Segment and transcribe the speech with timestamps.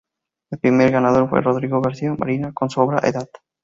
[0.51, 3.29] El primer ganador fue Rodrigo García Marina con su obra "Edad".